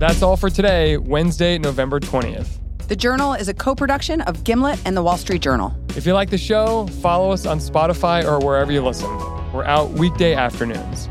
That's 0.00 0.22
all 0.22 0.38
for 0.38 0.48
today, 0.48 0.96
Wednesday, 0.96 1.58
November 1.58 2.00
20th. 2.00 2.48
The 2.88 2.96
Journal 2.96 3.34
is 3.34 3.48
a 3.48 3.54
co 3.54 3.74
production 3.74 4.22
of 4.22 4.44
Gimlet 4.44 4.80
and 4.86 4.96
the 4.96 5.02
Wall 5.02 5.18
Street 5.18 5.42
Journal. 5.42 5.76
If 5.94 6.06
you 6.06 6.14
like 6.14 6.30
the 6.30 6.38
show, 6.38 6.86
follow 7.02 7.32
us 7.32 7.44
on 7.44 7.58
Spotify 7.58 8.24
or 8.24 8.38
wherever 8.38 8.72
you 8.72 8.82
listen. 8.82 9.10
We're 9.52 9.64
out 9.64 9.90
weekday 9.90 10.32
afternoons. 10.32 11.10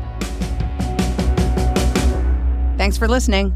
Thanks 2.76 2.98
for 2.98 3.06
listening. 3.06 3.54